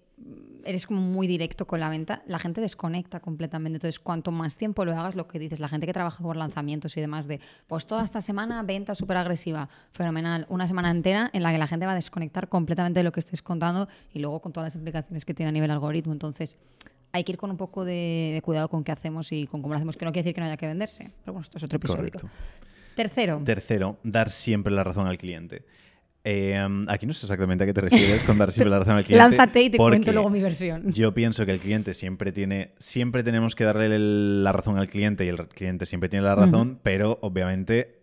eres 0.68 0.86
como 0.86 1.00
muy 1.00 1.28
directo 1.28 1.66
con 1.66 1.80
la 1.80 1.90
venta, 1.90 2.24
la 2.28 2.40
gente 2.40 2.60
desconecta 2.60 3.20
completamente. 3.20 3.78
Entonces, 3.78 4.00
cuanto 4.00 4.32
más 4.32 4.58
tiempo 4.58 4.84
lo 4.84 4.92
hagas, 4.92 5.16
lo 5.16 5.28
que 5.28 5.40
dices, 5.40 5.60
la 5.60 5.70
gente 5.70 5.86
que 5.86 5.94
trabaja 5.94 6.22
por 6.22 6.36
lanzamientos 6.36 6.98
y 6.98 7.02
demás, 7.02 7.28
de 7.28 7.40
pues 7.68 7.88
toda 7.88 8.04
esta 8.04 8.20
semana 8.20 8.62
venta 8.64 8.94
súper 8.94 9.18
agresiva, 9.18 9.70
fenomenal, 9.92 10.46
una 10.50 10.68
semana 10.68 10.92
entera 10.92 11.30
en 11.34 11.44
la 11.44 11.52
que 11.52 11.58
la 11.58 11.68
gente 11.68 11.86
va 11.86 11.94
a 11.94 11.96
desconectar 11.96 12.50
completamente 12.50 13.00
de 13.00 13.04
lo 13.06 13.12
que 13.12 13.22
estés 13.22 13.42
contando 13.42 13.88
y 14.14 14.20
luego 14.20 14.42
con 14.42 14.52
todas 14.52 14.68
las 14.68 14.76
implicaciones 14.76 15.24
que 15.24 15.34
tiene 15.34 15.50
a 15.50 15.54
nivel 15.54 15.72
algoritmo. 15.72 16.12
Entonces, 16.12 16.58
hay 17.14 17.24
que 17.24 17.32
ir 17.32 17.38
con 17.38 17.50
un 17.50 17.58
poco 17.58 17.86
de, 17.86 18.32
de 18.34 18.42
cuidado 18.42 18.68
con 18.68 18.84
qué 18.84 18.92
hacemos 18.92 19.32
y 19.32 19.48
con 19.48 19.62
cómo 19.62 19.74
lo 19.74 19.78
hacemos, 19.78 19.96
que 19.96 20.04
no 20.04 20.12
quiere 20.12 20.24
decir 20.24 20.36
que 20.36 20.42
no 20.42 20.48
haya 20.48 20.58
que 20.58 20.68
venderse. 20.68 21.12
Pero 21.24 21.34
bueno, 21.34 21.42
esto 21.44 21.58
es 21.58 21.64
otro 21.64 21.78
episodio. 21.78 22.12
Correcto. 22.12 22.30
Tercero. 22.96 23.42
Tercero, 23.46 23.98
dar 24.04 24.30
siempre 24.30 24.74
la 24.74 24.84
razón 24.84 25.08
al 25.08 25.18
cliente. 25.18 25.64
Eh, 26.30 26.60
aquí 26.90 27.06
no 27.06 27.14
sé 27.14 27.26
exactamente 27.26 27.64
a 27.64 27.68
qué 27.68 27.74
te 27.74 27.80
refieres 27.80 28.22
con 28.26 28.38
dar 28.38 28.52
siempre 28.52 28.70
la 28.70 28.80
razón 28.80 28.98
al 28.98 29.04
cliente. 29.06 29.38
Lánzate 29.38 29.62
y 29.62 29.70
te 29.70 29.78
cuento 29.78 30.12
luego 30.12 30.30
mi 30.30 30.42
versión. 30.42 30.92
Yo 30.92 31.14
pienso 31.14 31.46
que 31.46 31.54
el 31.54 31.60
cliente 31.60 31.94
siempre 31.94 32.34
tiene, 32.34 32.74
siempre 32.80 33.24
tenemos 33.24 33.56
que 33.56 33.64
darle 33.64 33.86
el- 33.96 34.44
la 34.44 34.52
razón 34.52 34.78
al 34.78 34.90
cliente 34.90 35.24
y 35.24 35.30
el 35.30 35.48
cliente 35.48 35.86
siempre 35.86 36.10
tiene 36.10 36.26
la 36.26 36.36
razón, 36.36 36.80
pero 36.84 37.18
obviamente 37.22 37.94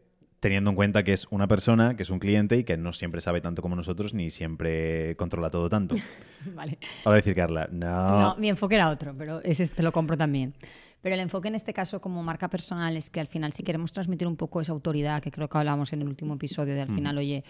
teniendo 0.41 0.71
en 0.71 0.77
cuenta 0.77 1.03
que 1.05 1.13
es 1.13 1.27
una 1.31 1.49
persona, 1.49 1.97
que 1.97 2.03
es 2.03 2.11
un 2.11 2.19
cliente 2.19 2.57
y 2.59 2.65
que 2.65 2.77
no 2.79 2.93
siempre 2.93 3.21
sabe 3.21 3.41
tanto 3.43 3.61
como 3.63 3.77
nosotros 3.77 4.15
ni 4.15 4.31
siempre 4.31 5.17
controla 5.17 5.51
todo 5.51 5.69
tanto. 5.69 5.95
vale. 6.55 6.79
Ahora 7.05 7.17
decir 7.17 7.35
Carla, 7.35 7.69
no. 7.73 8.21
No, 8.21 8.37
mi 8.37 8.49
enfoque 8.49 8.75
era 8.77 8.89
otro, 8.91 9.15
pero 9.17 9.43
ese 9.43 9.67
te 9.69 9.83
lo 9.83 9.93
compro 9.93 10.17
también. 10.17 10.55
Pero 11.03 11.15
el 11.15 11.21
enfoque 11.21 11.49
en 11.49 11.55
este 11.55 11.75
caso 11.75 12.01
como 12.01 12.23
marca 12.23 12.49
personal 12.49 12.97
es 12.97 13.11
que 13.11 13.21
al 13.21 13.27
final 13.27 13.53
si 13.53 13.63
queremos 13.63 13.93
transmitir 13.93 14.27
un 14.27 14.37
poco 14.37 14.63
esa 14.63 14.73
autoridad, 14.73 15.23
que 15.23 15.31
creo 15.31 15.49
que 15.51 15.59
hablábamos 15.59 15.93
en 15.93 16.01
el 16.01 16.09
último 16.09 16.33
episodio 16.35 16.75
de 16.75 16.81
al 16.81 16.89
final, 16.89 17.19
oye, 17.19 17.45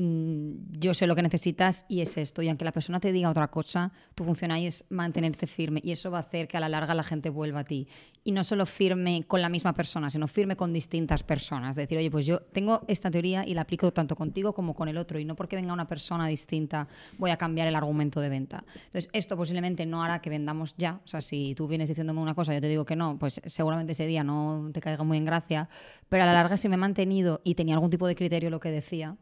yo 0.00 0.94
sé 0.94 1.08
lo 1.08 1.16
que 1.16 1.22
necesitas 1.22 1.84
y 1.88 2.02
es 2.02 2.16
esto, 2.16 2.40
y 2.40 2.48
aunque 2.48 2.64
la 2.64 2.70
persona 2.70 3.00
te 3.00 3.10
diga 3.10 3.30
otra 3.30 3.48
cosa, 3.48 3.92
tu 4.14 4.22
función 4.22 4.52
ahí 4.52 4.64
es 4.64 4.84
mantenerte 4.90 5.48
firme 5.48 5.80
y 5.82 5.90
eso 5.90 6.08
va 6.08 6.18
a 6.18 6.20
hacer 6.20 6.46
que 6.46 6.56
a 6.56 6.60
la 6.60 6.68
larga 6.68 6.94
la 6.94 7.02
gente 7.02 7.30
vuelva 7.30 7.60
a 7.60 7.64
ti. 7.64 7.88
Y 8.22 8.30
no 8.30 8.44
solo 8.44 8.64
firme 8.66 9.24
con 9.26 9.42
la 9.42 9.48
misma 9.48 9.72
persona, 9.72 10.08
sino 10.08 10.28
firme 10.28 10.54
con 10.54 10.72
distintas 10.72 11.22
personas. 11.24 11.74
Decir, 11.74 11.98
oye, 11.98 12.10
pues 12.10 12.26
yo 12.26 12.40
tengo 12.40 12.84
esta 12.86 13.10
teoría 13.10 13.44
y 13.44 13.54
la 13.54 13.62
aplico 13.62 13.92
tanto 13.92 14.14
contigo 14.14 14.52
como 14.52 14.74
con 14.74 14.88
el 14.88 14.98
otro, 14.98 15.18
y 15.18 15.24
no 15.24 15.34
porque 15.34 15.56
venga 15.56 15.72
una 15.72 15.88
persona 15.88 16.28
distinta 16.28 16.86
voy 17.16 17.30
a 17.30 17.36
cambiar 17.36 17.66
el 17.66 17.74
argumento 17.74 18.20
de 18.20 18.28
venta. 18.28 18.64
Entonces, 18.74 19.08
esto 19.12 19.36
posiblemente 19.36 19.84
no 19.84 20.02
hará 20.04 20.20
que 20.20 20.30
vendamos 20.30 20.74
ya. 20.76 21.00
O 21.04 21.08
sea, 21.08 21.20
si 21.20 21.54
tú 21.56 21.66
vienes 21.66 21.88
diciéndome 21.88 22.20
una 22.20 22.34
cosa 22.34 22.54
yo 22.54 22.60
te 22.60 22.68
digo 22.68 22.84
que 22.84 22.94
no, 22.94 23.18
pues 23.18 23.40
seguramente 23.46 23.92
ese 23.92 24.06
día 24.06 24.22
no 24.22 24.70
te 24.72 24.80
caiga 24.80 25.02
muy 25.02 25.18
en 25.18 25.24
gracia. 25.24 25.68
Pero 26.08 26.22
a 26.22 26.26
la 26.26 26.34
larga, 26.34 26.56
si 26.56 26.68
me 26.68 26.76
he 26.76 26.78
mantenido 26.78 27.40
y 27.42 27.56
tenía 27.56 27.74
algún 27.74 27.90
tipo 27.90 28.06
de 28.06 28.14
criterio 28.14 28.50
lo 28.50 28.60
que 28.60 28.70
decía, 28.70 29.16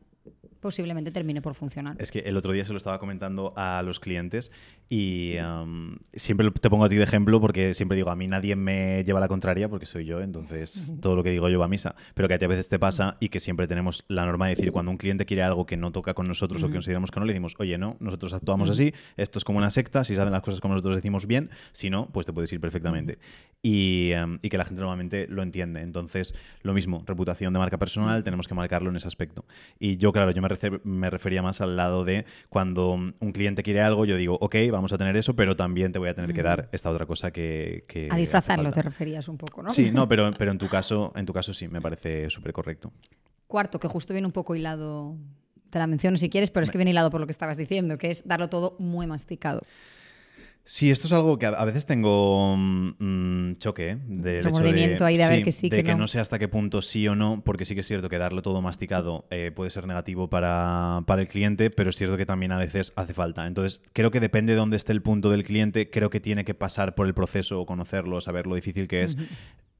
posiblemente 0.61 1.11
termine 1.11 1.43
por 1.43 1.55
funcionar. 1.55 1.97
Es 1.99 2.11
que 2.11 2.21
el 2.21 2.37
otro 2.37 2.53
día 2.53 2.65
se 2.65 2.73
lo 2.73 2.79
estaba 2.79 2.99
comentando 2.99 3.53
a 3.57 3.83
los 3.83 4.01
clientes 4.01 4.51
y 4.89 5.37
um, 5.39 5.97
siempre 6.13 6.51
te 6.51 6.71
pongo 6.71 6.85
a 6.85 6.89
ti 6.89 6.97
de 6.97 7.05
ejemplo 7.05 7.41
porque 7.41 7.75
siempre 7.75 7.97
digo, 7.97 8.11
a 8.11 8.17
mí 8.17 8.27
nadie 8.27 8.57
me 8.57 9.05
lleva 9.05 9.21
la 9.21 9.29
contraria 9.29 9.69
porque 9.69 9.87
soy 9.87 10.05
yo, 10.05 10.21
entonces 10.21 10.95
todo 11.01 11.17
lo 11.17 11.23
que 11.23 11.31
digo 11.31 11.49
yo 11.49 11.59
va 11.59 11.67
a 11.67 11.69
misa. 11.69 11.95
Pero 12.15 12.29
que 12.29 12.35
a 12.35 12.39
ti 12.39 12.45
a 12.45 12.49
veces 12.49 12.69
te 12.69 12.79
pasa 12.79 13.17
y 13.21 13.29
que 13.29 13.41
siempre 13.41 13.67
tenemos 13.67 14.05
la 14.09 14.27
norma 14.27 14.47
de 14.47 14.55
decir, 14.55 14.73
cuando 14.73 14.91
un 14.91 14.97
cliente 14.97 15.27
quiere 15.27 15.43
algo 15.43 15.67
que 15.67 15.77
no 15.77 15.93
toca 15.93 16.15
con 16.15 16.27
nosotros 16.27 16.63
o 16.63 16.67
que 16.69 16.73
consideramos 16.73 17.11
que 17.11 17.21
no, 17.21 17.27
le 17.27 17.33
decimos, 17.33 17.55
oye, 17.59 17.79
no, 17.79 17.97
nosotros 18.01 18.33
actuamos 18.33 18.71
así, 18.71 18.93
esto 19.17 19.39
es 19.39 19.45
como 19.45 19.59
una 19.59 19.71
secta, 19.71 20.05
si 20.05 20.15
se 20.15 20.21
hacen 20.21 20.33
las 20.33 20.43
cosas 20.43 20.61
como 20.61 20.75
nosotros 20.75 20.97
decimos 20.97 21.27
bien, 21.27 21.51
si 21.73 21.91
no, 21.91 22.09
pues 22.13 22.27
te 22.27 22.33
puedes 22.33 22.53
ir 22.53 22.61
perfectamente. 22.61 23.19
Y, 23.63 24.13
um, 24.15 24.39
y 24.43 24.49
que 24.49 24.59
la 24.59 24.65
gente 24.65 24.81
normalmente 24.81 25.27
lo 25.29 25.43
entiende. 25.43 25.81
Entonces, 25.81 26.35
lo 26.63 26.73
mismo, 26.73 27.03
reputación 27.07 27.53
de 27.53 27.59
marca 27.59 27.79
personal, 27.79 28.23
tenemos 28.23 28.47
que 28.47 28.55
marcarlo 28.55 28.91
en 28.91 28.97
ese 28.97 29.09
aspecto. 29.09 29.45
Y 29.81 29.97
yo, 29.97 30.13
claro, 30.13 30.31
yo 30.31 30.43
me, 30.43 30.47
refer- 30.59 30.81
me 30.85 31.11
refería 31.11 31.43
más 31.43 31.61
al 31.61 31.77
lado 31.77 32.05
de 32.05 32.25
cuando 32.49 32.91
un 32.93 33.33
cliente 33.33 33.63
quiere 33.63 33.81
algo, 33.81 34.05
yo 34.05 34.17
digo, 34.17 34.39
ok, 34.41 34.57
vamos 34.71 34.93
a 34.93 34.99
tener 34.99 35.17
eso, 35.17 35.35
pero 35.37 35.57
también 35.57 35.93
te 35.93 35.99
voy 35.99 36.09
a 36.09 36.15
tener 36.15 36.33
que 36.35 36.43
dar 36.43 36.69
esta 36.73 36.91
otra 36.91 37.07
cosa 37.07 37.31
que... 37.31 37.85
que 37.89 38.09
a 38.11 38.17
disfrazarlo 38.17 38.65
falta". 38.65 38.81
te 38.81 38.83
referías 38.83 39.29
un 39.29 39.39
poco, 39.39 39.63
¿no? 39.63 39.71
Sí, 39.71 39.91
no, 39.93 40.09
pero, 40.09 40.31
pero 40.39 40.51
en 40.51 40.59
tu 40.59 40.69
caso, 40.69 41.13
en 41.17 41.27
tu 41.27 41.33
caso 41.33 41.53
sí, 41.55 41.69
me 41.69 41.81
parece 41.81 42.31
súper 42.31 42.53
correcto. 42.53 42.93
Cuarto, 43.47 43.79
que 43.79 43.89
justo 43.89 44.13
viene 44.13 44.27
un 44.27 44.33
poco 44.33 44.55
hilado, 44.55 45.17
te 45.71 45.79
la 45.79 45.87
menciono 45.87 46.17
si 46.17 46.29
quieres, 46.29 46.51
pero 46.51 46.65
es 46.65 46.71
que 46.71 46.79
viene 46.79 46.91
hilado 46.91 47.11
por 47.11 47.21
lo 47.21 47.27
que 47.27 47.33
estabas 47.33 47.57
diciendo, 47.57 47.99
que 47.99 48.11
es 48.11 48.27
darlo 48.27 48.49
todo 48.49 48.77
muy 48.79 49.07
masticado. 49.07 49.61
Sí, 50.69 50.91
esto 50.91 51.07
es 51.07 51.13
algo 51.13 51.39
que 51.39 51.47
a 51.47 51.65
veces 51.65 51.87
tengo 51.87 52.57
choque, 53.59 53.91
¿eh? 53.91 53.99
Del 54.09 54.43
ahí 55.05 55.17
de 55.17 55.23
a 55.23 55.29
ver 55.29 55.45
que 55.45 55.53
sí, 55.53 55.69
de 55.69 55.85
que 55.85 55.95
no. 55.95 56.09
sé 56.09 56.19
hasta 56.19 56.41
qué 56.41 56.49
punto 56.49 56.83
sí 56.83 57.07
o 57.07 57.15
no, 57.15 57.41
porque 57.45 57.65
sí 57.65 57.75
que 57.77 57.83
es 57.83 57.87
cierto 57.87 58.09
que 58.09 58.19
darlo 58.19 58.43
todo 58.43 58.61
masticado 58.61 59.29
eh, 59.31 59.53
puede 59.55 59.71
ser 59.71 59.87
negativo 59.87 60.29
para, 60.29 61.05
para 61.07 61.23
el 61.23 61.29
cliente, 61.29 61.71
pero 61.71 61.91
es 61.91 61.97
cierto 61.97 62.17
que 62.17 62.27
también 62.27 62.51
a 62.51 62.59
veces 62.59 62.93
hace 62.97 63.15
falta. 63.15 63.47
Entonces, 63.47 63.81
creo 63.93 64.11
que 64.11 64.19
depende 64.19 64.55
de 64.55 64.59
dónde 64.59 64.77
esté 64.77 64.91
el 64.91 65.03
punto 65.03 65.31
del 65.31 65.45
cliente, 65.45 65.89
creo 65.89 66.11
que 66.11 66.19
tiene 66.19 66.45
que 66.45 66.55
pasar 66.55 66.97
por 66.97 67.07
el 67.07 67.15
proceso 67.15 67.65
conocerlo, 67.65 68.21
saber 68.21 68.49
lo 68.49 68.57
difícil 68.57 68.89
que 68.89 69.05
es. 69.05 69.17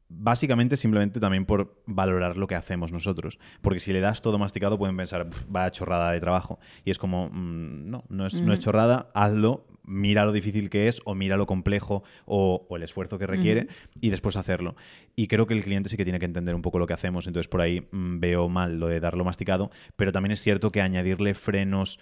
Básicamente, 0.09 0.77
simplemente 0.77 1.19
también 1.19 1.47
por 1.47 1.83
valorar 1.87 2.37
lo 2.37 2.47
que 2.47 2.55
hacemos 2.55 2.93
nosotros. 2.93 3.41
Porque 3.61 3.81
si 3.81 3.93
le 3.93 3.99
das 3.99 4.23
todo 4.23 4.39
masticado, 4.39 4.79
pueden 4.79 4.97
pensar, 4.97 5.29
"Pf, 5.29 5.47
vaya 5.49 5.73
chorrada 5.73 6.13
de 6.13 6.21
trabajo. 6.21 6.61
Y 6.85 6.93
es 6.93 6.99
como, 6.99 7.29
mm, 7.29 7.91
no, 7.91 8.05
no 8.09 8.27
es, 8.27 8.41
no 8.41 8.53
es 8.53 8.61
chorrada, 8.61 9.11
hazlo, 9.15 9.67
mira 9.87 10.25
lo 10.25 10.33
difícil 10.33 10.71
que 10.71 10.89
es, 10.89 11.01
o 11.05 11.15
mira 11.15 11.37
lo 11.37 11.47
complejo, 11.47 12.03
o, 12.25 12.67
o 12.69 12.77
el 12.77 12.83
esfuerzo 12.83 13.19
que 13.19 13.27
requiere, 13.27 13.69
y 14.01 14.11
después 14.11 14.37
hacerlo. 14.37 14.77
Y 15.15 15.29
creo 15.29 15.47
que 15.47 15.55
el 15.55 15.63
cliente 15.63 15.89
sí 15.89 15.97
que 15.97 16.05
tiene 16.05 16.19
que 16.19 16.27
entender 16.27 16.55
un 16.55 16.63
poco 16.63 16.79
lo 16.79 16.87
que 16.87 16.95
hacemos. 16.95 17.27
Entonces, 17.27 17.49
por 17.49 17.61
ahí 17.61 17.87
mm, 17.91 18.21
veo 18.21 18.49
mal 18.49 18.79
lo 18.79 18.89
de 18.89 19.01
darlo 19.01 19.25
masticado. 19.25 19.71
Pero 19.97 20.13
también 20.13 20.33
es 20.33 20.43
cierto 20.43 20.71
que 20.73 20.83
añadirle 20.83 21.35
frenos 21.35 21.99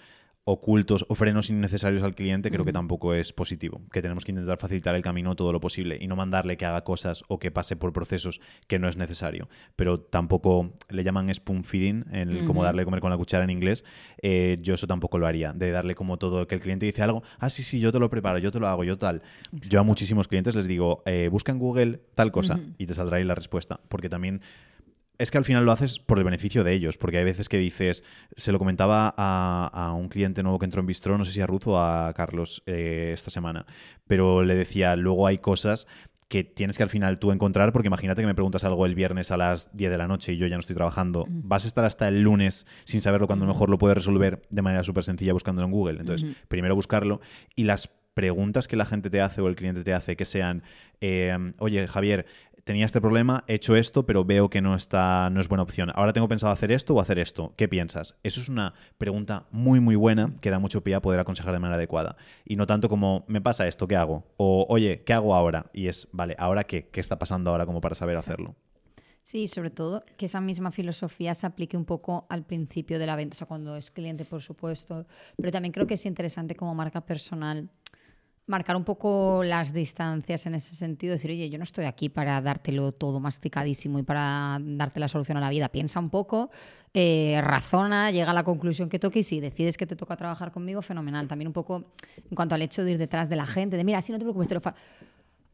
ocultos 0.47 1.07
o 1.09 1.15
frenos 1.15 1.49
innecesarios 1.49 2.03
al 2.03 2.15
cliente 2.15 2.51
creo 2.51 2.67
que 2.67 2.73
tampoco 2.73 3.15
es 3.15 3.33
positivo. 3.33 3.81
Que 3.91 4.03
tenemos 4.03 4.25
que 4.25 4.33
intentar 4.33 4.59
facilitar 4.59 4.95
el 4.95 5.03
camino 5.03 5.35
todo 5.37 5.53
lo 5.53 5.61
posible 5.61 5.97
y 6.01 6.07
no 6.07 6.17
mandarle 6.17 6.59
que 6.59 6.67
haga 6.67 6.85
cosas 6.85 7.25
o 7.29 7.39
que 7.39 7.51
pase 7.51 7.77
por 7.77 7.93
procesos 7.93 8.41
que 8.67 8.79
no 8.79 8.89
es 8.89 8.99
necesario. 8.99 9.49
Pero 9.75 10.01
tampoco 10.01 10.75
le 10.91 11.03
llaman 11.03 11.33
spoon 11.33 11.65
feeding, 11.65 12.05
el, 12.13 12.45
como 12.45 12.63
darle 12.63 12.83
de 12.83 12.85
comer 12.85 13.01
con 13.01 13.11
la 13.11 13.17
cuchara 13.17 13.45
en 13.45 13.51
inglés. 13.51 13.85
Eh, 14.21 14.59
yo 14.61 14.75
eso 14.75 14.87
tampoco 14.87 15.19
lo 15.19 15.27
haría. 15.27 15.55
De 15.55 15.71
darle 15.71 15.95
como 15.95 16.19
todo, 16.19 16.47
que 16.47 16.55
el 16.55 16.61
cliente 16.61 16.85
dice 16.85 17.03
algo, 17.03 17.23
ah, 17.39 17.49
sí, 17.49 17.63
sí, 17.63 17.81
yo 17.81 17.91
te 17.91 17.99
lo 17.99 18.11
preparo, 18.11 18.39
yo 18.39 18.51
te 18.51 18.61
lo 18.61 18.69
hago, 18.69 18.85
yo 18.85 18.99
tal. 18.99 19.23
Yo 19.51 19.81
a 19.81 19.83
muchísimos 19.83 20.29
clientes 20.29 20.55
les 20.55 20.69
digo, 20.69 21.03
eh, 21.07 21.29
busca 21.31 21.53
en 21.53 21.59
Google 21.59 22.01
tal 22.15 22.33
cosa 22.33 22.61
y 22.77 22.85
te 22.85 22.95
saldrá 22.95 23.17
ahí 23.17 23.25
la 23.25 23.35
respuesta. 23.35 23.81
Porque 23.89 24.11
también 24.11 24.43
es 25.18 25.30
que 25.30 25.38
al 25.38 25.44
final 25.44 25.64
lo 25.64 25.73
haces 25.73 25.99
por 25.99 26.18
el 26.18 26.25
beneficio 26.25 26.64
de 26.64 26.73
ellos, 26.73 26.99
porque 26.99 27.18
hay 27.18 27.25
veces 27.25 27.49
que 27.49 27.59
dices, 27.59 28.04
se 28.37 28.52
lo 28.52 28.59
comentaba 28.59 29.14
a, 29.16 29.71
a 29.73 29.92
un 29.92 30.09
cliente 30.09 30.42
nuevo 30.42 30.59
que 30.59 30.64
entró 30.64 30.80
en 30.80 30.87
Bistro, 30.87 31.16
no 31.18 31.25
sé 31.25 31.33
si 31.33 31.40
a 31.40 31.47
Ruth 31.47 31.66
o 31.66 31.78
a 31.80 32.12
Carlos 32.14 32.62
eh, 32.66 33.11
esta 33.14 33.30
semana, 33.30 33.66
pero 34.06 34.42
le 34.42 34.54
decía, 34.54 34.97
luego 34.97 35.26
hay 35.26 35.38
cosas 35.38 35.87
que 36.28 36.42
tienes 36.42 36.76
que 36.76 36.83
al 36.83 36.90
final 36.90 37.18
tú 37.18 37.30
encontrar, 37.33 37.73
porque 37.73 37.87
imagínate 37.87 38.23
que 38.23 38.26
me 38.26 38.35
preguntas 38.35 38.64
algo 38.64 38.87
el 38.87 38.94
viernes 38.94 39.30
a 39.30 39.37
las 39.37 39.76
10 39.76 39.90
de 39.90 39.99
la 39.99 40.09
noche 40.09 40.33
y 40.33 40.37
yo 40.37 40.47
ya 40.47 40.56
no 40.56 40.61
estoy 40.61 40.75
trabajando, 40.75 41.26
vas 41.28 41.64
a 41.64 41.68
estar 41.68 41.85
hasta 41.85 42.09
el 42.09 42.23
lunes 42.23 42.66
sin 42.85 43.02
saberlo 43.02 43.26
cuando 43.26 43.44
a 43.44 43.49
lo 43.49 43.54
mejor 43.54 43.71
lo 43.71 43.78
puedes 43.78 43.97
resolver 43.97 44.42
de 44.50 44.62
manera 44.62 44.83
súper 44.83 45.04
sencilla 45.04 45.33
buscándolo 45.33 45.66
en 45.66 45.73
Google. 45.73 46.00
Entonces, 46.00 46.35
primero 46.49 46.75
buscarlo 46.75 47.21
y 47.54 47.64
las 47.64 47.88
preguntas 48.14 48.68
que 48.68 48.76
la 48.76 48.87
gente 48.87 49.11
te 49.11 49.21
hace 49.21 49.42
o 49.42 49.49
el 49.49 49.56
cliente 49.56 49.85
te 49.85 49.92
hace 49.92 50.16
que 50.16 50.25
sean, 50.25 50.62
eh, 51.00 51.37
oye, 51.59 51.87
Javier, 51.87 52.26
tenía 52.64 52.87
este 52.87 53.00
problema, 53.00 53.44
he 53.47 53.54
hecho 53.54 53.76
esto, 53.76 54.06
pero 54.06 54.25
veo 54.25 54.49
que 54.50 54.61
no 54.61 54.75
está, 54.75 55.30
no 55.30 55.40
es 55.40 55.49
buena 55.49 55.62
opción. 55.62 55.92
Ahora 55.94 56.12
tengo 56.12 56.28
pensado 56.28 56.52
hacer 56.52 56.73
esto 56.73 56.94
o 56.94 57.00
hacer 57.00 57.18
esto. 57.18 57.54
¿Qué 57.56 57.68
piensas? 57.68 58.16
Eso 58.23 58.40
es 58.40 58.49
una 58.49 58.75
pregunta 58.99 59.47
muy, 59.50 59.80
muy 59.80 59.97
buena 59.97 60.35
que 60.40 60.50
da 60.50 60.59
mucho 60.59 60.83
pie 60.83 60.94
a 60.94 61.02
poder 61.02 61.21
aconsejar 61.21 61.52
de 61.52 61.61
manera 61.61 61.76
adecuada. 61.76 62.16
Y 62.44 62.56
no 62.56 62.66
tanto 62.66 62.88
como, 62.88 63.25
me 63.28 63.40
pasa 63.40 63.68
esto, 63.68 63.87
¿qué 63.87 63.97
hago? 63.97 64.25
O, 64.37 64.66
oye, 64.68 65.04
¿qué 65.04 65.12
hago 65.12 65.35
ahora? 65.35 65.71
Y 65.73 65.88
es, 65.88 66.09
vale, 66.12 66.35
¿ahora 66.38 66.64
qué? 66.64 66.88
¿Qué 66.88 67.00
está 67.00 67.18
pasando 67.18 67.50
ahora 67.50 67.66
como 67.66 67.80
para 67.80 67.94
saber 67.94 68.16
hacerlo? 68.16 68.56
Sí, 69.23 69.49
sobre 69.49 69.71
todo 69.71 70.04
que 70.18 70.26
esa 70.26 70.40
misma 70.40 70.71
filosofía 70.71 71.33
se 71.33 71.47
aplique 71.47 71.78
un 71.78 71.87
poco 71.87 72.26
al 72.28 72.44
principio 72.44 72.99
de 72.99 73.06
la 73.06 73.16
venta, 73.16 73.35
o 73.35 73.38
sea, 73.38 73.47
cuando 73.47 73.75
es 73.75 73.90
cliente, 73.90 74.26
por 74.26 74.42
supuesto, 74.42 75.06
pero 75.37 75.50
también 75.50 75.73
creo 75.73 75.87
que 75.87 75.94
es 75.94 76.04
interesante 76.04 76.54
como 76.54 76.75
marca 76.75 77.00
personal 77.06 77.71
marcar 78.47 78.77
un 78.77 78.85
poco 78.85 79.43
las 79.43 79.73
distancias 79.73 80.47
en 80.47 80.55
ese 80.55 80.75
sentido, 80.75 81.13
decir, 81.13 81.31
oye, 81.31 81.49
yo 81.49 81.59
no 81.59 81.65
estoy 81.65 81.87
aquí 81.87 82.09
para 82.09 82.41
dártelo 82.41 82.93
todo 82.93 83.21
masticadísimo 83.21 83.99
y 83.99 84.03
para 84.03 84.59
darte 84.61 85.01
la 85.01 85.09
solución 85.09 85.39
a 85.39 85.41
la 85.41 85.51
vida. 85.51 85.69
Piensa 85.71 85.99
un 85.99 86.11
poco, 86.11 86.51
eh, 86.93 87.41
razona, 87.43 88.11
llega 88.11 88.31
a 88.31 88.35
la 88.35 88.45
conclusión 88.45 88.89
que 88.89 88.99
toque 88.99 89.21
y 89.21 89.23
si 89.23 89.41
decides 89.41 89.77
que 89.77 89.87
te 89.87 89.97
toca 89.97 90.17
trabajar 90.17 90.53
conmigo, 90.53 90.83
fenomenal. 90.83 91.27
También 91.27 91.49
un 91.49 91.55
poco 91.55 91.93
en 92.19 92.35
cuanto 92.37 92.55
al 92.55 92.63
hecho 92.63 92.85
de 92.85 92.93
ir 92.93 92.99
detrás 92.99 93.29
de 93.29 93.37
la 93.37 93.47
gente, 93.47 93.77
de 93.77 93.85
mira, 93.85 94.01
si 94.01 94.13
no 94.13 94.19
te 94.19 94.25
preocupes, 94.25 94.49
te 94.49 94.55
lo 94.55 94.61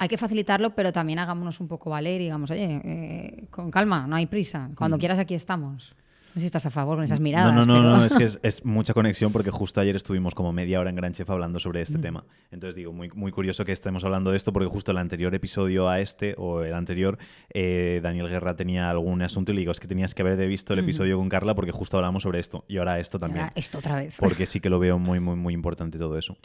hay 0.00 0.08
que 0.08 0.16
facilitarlo, 0.16 0.74
pero 0.74 0.92
también 0.92 1.18
hagámonos 1.18 1.60
un 1.60 1.68
poco 1.68 1.90
valer 1.90 2.22
y 2.22 2.24
digamos, 2.24 2.50
oye, 2.50 2.80
eh, 2.82 3.46
con 3.50 3.70
calma, 3.70 4.06
no 4.06 4.16
hay 4.16 4.24
prisa. 4.24 4.70
Cuando 4.74 4.96
mm. 4.96 5.00
quieras 5.00 5.18
aquí 5.18 5.34
estamos. 5.34 5.94
No 6.32 6.34
sé 6.34 6.40
si 6.40 6.46
estás 6.46 6.66
a 6.66 6.70
favor 6.70 6.96
con 6.96 7.04
esas 7.04 7.18
miradas. 7.18 7.54
No, 7.54 7.66
no, 7.66 7.82
no, 7.82 7.96
no, 7.96 8.04
es 8.04 8.16
que 8.16 8.46
es, 8.46 8.64
mucha 8.64 8.94
conexión 8.94 9.32
porque 9.32 9.50
justo 9.50 9.80
ayer 9.80 9.96
estuvimos 9.96 10.34
como 10.34 10.52
media 10.52 10.78
hora 10.78 10.90
en 10.90 10.96
Gran 10.96 11.12
Chef 11.12 11.28
hablando 11.28 11.58
sobre 11.58 11.82
este 11.82 11.98
mm. 11.98 12.00
tema. 12.00 12.24
Entonces 12.52 12.76
digo, 12.76 12.92
muy, 12.92 13.10
muy 13.10 13.32
curioso 13.32 13.64
que 13.64 13.72
estemos 13.72 14.04
hablando 14.04 14.30
de 14.30 14.36
esto 14.36 14.52
porque 14.52 14.68
justo 14.68 14.92
el 14.92 14.98
anterior 14.98 15.34
episodio 15.34 15.88
a 15.88 15.98
este 15.98 16.34
o 16.38 16.62
el 16.62 16.74
anterior, 16.74 17.18
eh, 17.52 18.00
Daniel 18.02 18.28
Guerra 18.28 18.54
tenía 18.54 18.90
algún 18.90 19.22
asunto 19.22 19.50
y 19.50 19.56
le 19.56 19.60
digo, 19.62 19.72
es 19.72 19.80
que 19.80 19.88
tenías 19.88 20.14
que 20.14 20.22
haber 20.22 20.36
visto 20.46 20.72
el 20.72 20.78
episodio 20.80 21.18
con 21.18 21.28
Carla 21.28 21.54
porque 21.54 21.72
justo 21.72 21.96
hablamos 21.96 22.22
sobre 22.22 22.38
esto. 22.38 22.64
Y 22.68 22.78
ahora 22.78 23.00
esto 23.00 23.18
también. 23.18 23.46
Ahora 23.46 23.52
esto 23.56 23.78
otra 23.78 23.96
vez. 23.96 24.14
Porque 24.16 24.46
sí 24.46 24.60
que 24.60 24.70
lo 24.70 24.78
veo 24.78 24.98
muy, 24.98 25.18
muy, 25.18 25.34
muy 25.34 25.52
importante 25.52 25.98
todo 25.98 26.16
eso. 26.16 26.36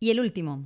Y 0.00 0.10
el 0.10 0.20
último, 0.20 0.64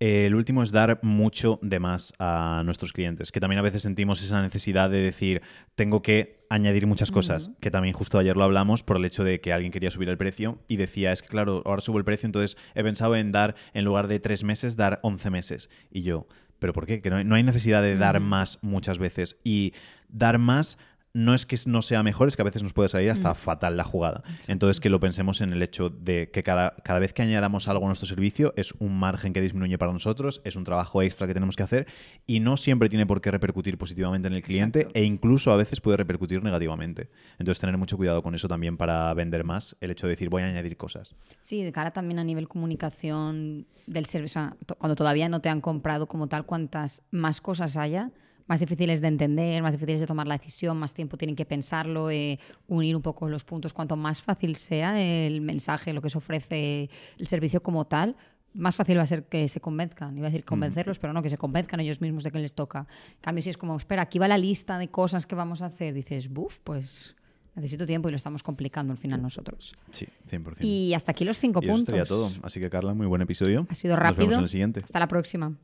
el 0.00 0.34
último 0.34 0.62
es 0.62 0.72
dar 0.72 0.98
mucho 1.02 1.58
de 1.60 1.78
más 1.78 2.14
a 2.18 2.62
nuestros 2.64 2.94
clientes, 2.94 3.30
que 3.32 3.38
también 3.38 3.58
a 3.58 3.62
veces 3.62 3.82
sentimos 3.82 4.22
esa 4.24 4.40
necesidad 4.40 4.88
de 4.88 5.02
decir, 5.02 5.42
tengo 5.74 6.00
que 6.00 6.46
añadir 6.48 6.86
muchas 6.86 7.10
cosas, 7.10 7.50
que 7.60 7.70
también 7.70 7.94
justo 7.94 8.18
ayer 8.18 8.34
lo 8.34 8.44
hablamos 8.44 8.82
por 8.82 8.96
el 8.96 9.04
hecho 9.04 9.24
de 9.24 9.42
que 9.42 9.52
alguien 9.52 9.70
quería 9.70 9.90
subir 9.90 10.08
el 10.08 10.16
precio 10.16 10.58
y 10.68 10.78
decía, 10.78 11.12
es 11.12 11.20
que 11.20 11.28
claro, 11.28 11.62
ahora 11.66 11.82
subo 11.82 11.98
el 11.98 12.04
precio, 12.04 12.26
entonces 12.26 12.56
he 12.74 12.82
pensado 12.82 13.14
en 13.14 13.30
dar, 13.30 13.54
en 13.74 13.84
lugar 13.84 14.08
de 14.08 14.20
tres 14.20 14.42
meses, 14.42 14.74
dar 14.74 15.00
once 15.02 15.28
meses. 15.28 15.68
Y 15.90 16.00
yo, 16.00 16.26
¿pero 16.58 16.72
por 16.72 16.86
qué? 16.86 17.02
Que 17.02 17.10
no 17.10 17.34
hay, 17.34 17.42
necesidad 17.42 17.82
de 17.82 17.96
dar 17.96 18.20
más 18.20 18.58
muchas 18.62 18.98
veces. 18.98 19.36
Y 19.44 19.74
dar 20.08 20.38
más 20.38 20.78
no 21.12 21.34
es 21.34 21.46
que 21.46 21.56
no 21.66 21.82
sea 21.82 22.02
mejor, 22.02 22.28
es 22.28 22.36
que 22.36 22.42
a 22.42 22.44
veces 22.44 22.62
nos 22.62 22.72
puede 22.72 22.88
salir 22.88 23.10
hasta 23.10 23.32
mm. 23.32 23.34
fatal 23.34 23.76
la 23.76 23.84
jugada. 23.84 24.22
Entonces, 24.46 24.80
que 24.80 24.88
lo 24.88 25.00
pensemos 25.00 25.40
en 25.40 25.52
el 25.52 25.62
hecho 25.62 25.90
de 25.90 26.30
que 26.30 26.42
cada, 26.42 26.76
cada, 26.84 26.98
vez 27.00 27.12
que 27.12 27.22
añadamos 27.22 27.68
algo 27.68 27.84
a 27.84 27.88
nuestro 27.88 28.06
servicio 28.06 28.54
es 28.56 28.72
un 28.78 28.98
margen 28.98 29.32
que 29.32 29.40
disminuye 29.40 29.76
para 29.78 29.92
nosotros, 29.92 30.40
es 30.44 30.56
un 30.56 30.64
trabajo 30.64 31.02
extra 31.02 31.26
que 31.26 31.34
tenemos 31.34 31.56
que 31.56 31.62
hacer 31.62 31.86
y 32.26 32.40
no 32.40 32.56
siempre 32.56 32.88
tiene 32.88 33.06
por 33.06 33.20
qué 33.20 33.30
repercutir 33.30 33.76
positivamente 33.76 34.28
en 34.28 34.34
el 34.34 34.42
cliente 34.42 34.88
e 34.94 35.02
incluso 35.04 35.50
a 35.50 35.56
veces 35.56 35.80
puede 35.80 35.96
repercutir 35.96 36.42
negativamente. 36.42 37.10
Entonces, 37.38 37.60
tener 37.60 37.76
mucho 37.76 37.96
cuidado 37.96 38.22
con 38.22 38.34
eso 38.34 38.46
también 38.46 38.76
para 38.76 39.12
vender 39.14 39.44
más, 39.44 39.76
el 39.80 39.90
hecho 39.90 40.06
de 40.06 40.12
decir 40.12 40.28
voy 40.28 40.42
a 40.42 40.46
añadir 40.46 40.76
cosas. 40.76 41.14
Sí, 41.40 41.64
de 41.64 41.72
cara 41.72 41.90
también 41.90 42.18
a 42.18 42.24
nivel 42.24 42.46
comunicación 42.46 43.66
del 43.86 44.06
servicio, 44.06 44.56
cuando 44.78 44.94
todavía 44.94 45.28
no 45.28 45.40
te 45.40 45.48
han 45.48 45.60
comprado 45.60 46.06
como 46.06 46.28
tal, 46.28 46.46
cuantas 46.46 47.02
más 47.10 47.40
cosas 47.40 47.76
haya, 47.76 48.10
más 48.50 48.58
difíciles 48.58 49.00
de 49.00 49.06
entender, 49.06 49.62
más 49.62 49.74
difíciles 49.74 50.00
de 50.00 50.08
tomar 50.08 50.26
la 50.26 50.36
decisión, 50.36 50.76
más 50.76 50.92
tiempo 50.92 51.16
tienen 51.16 51.36
que 51.36 51.44
pensarlo, 51.44 52.10
eh, 52.10 52.40
unir 52.66 52.96
un 52.96 53.02
poco 53.02 53.28
los 53.28 53.44
puntos. 53.44 53.72
Cuanto 53.72 53.94
más 53.94 54.22
fácil 54.22 54.56
sea 54.56 55.00
el 55.00 55.40
mensaje, 55.40 55.92
lo 55.92 56.02
que 56.02 56.10
se 56.10 56.18
ofrece 56.18 56.90
el 57.16 57.28
servicio 57.28 57.62
como 57.62 57.86
tal, 57.86 58.16
más 58.52 58.74
fácil 58.74 58.98
va 58.98 59.02
a 59.02 59.06
ser 59.06 59.28
que 59.28 59.46
se 59.46 59.60
convenzcan. 59.60 60.18
Iba 60.18 60.26
a 60.26 60.30
decir 60.30 60.44
convencerlos, 60.44 60.98
pero 60.98 61.12
no, 61.12 61.22
que 61.22 61.30
se 61.30 61.38
convenzcan 61.38 61.78
ellos 61.78 62.00
mismos 62.00 62.24
de 62.24 62.32
que 62.32 62.40
les 62.40 62.54
toca. 62.54 62.88
En 63.12 63.20
cambio, 63.20 63.40
si 63.40 63.50
es 63.50 63.56
como, 63.56 63.76
espera, 63.76 64.02
aquí 64.02 64.18
va 64.18 64.26
la 64.26 64.36
lista 64.36 64.78
de 64.78 64.88
cosas 64.88 65.26
que 65.26 65.36
vamos 65.36 65.62
a 65.62 65.66
hacer, 65.66 65.94
dices, 65.94 66.28
buf, 66.28 66.58
pues 66.64 67.14
necesito 67.54 67.86
tiempo 67.86 68.08
y 68.08 68.10
lo 68.10 68.16
estamos 68.16 68.42
complicando 68.42 68.92
al 68.92 68.98
final 68.98 69.22
nosotros. 69.22 69.76
Sí, 69.90 70.08
100%. 70.28 70.56
Y 70.62 70.92
hasta 70.94 71.12
aquí 71.12 71.24
los 71.24 71.38
cinco 71.38 71.60
puntos. 71.60 71.82
Eso 71.82 71.86
sería 71.86 72.04
todo. 72.04 72.28
Así 72.42 72.58
que, 72.58 72.68
Carla, 72.68 72.94
muy 72.94 73.06
buen 73.06 73.22
episodio. 73.22 73.64
Ha 73.70 73.74
sido 73.76 73.94
rápido. 73.94 74.22
Nos 74.22 74.28
vemos 74.30 74.38
en 74.38 74.42
el 74.42 74.48
siguiente. 74.48 74.80
Hasta 74.82 74.98
la 74.98 75.06
próxima. 75.06 75.54